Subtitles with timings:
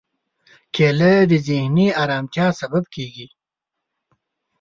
[0.73, 3.27] کېله د ذهني ارامتیا سبب کېږي.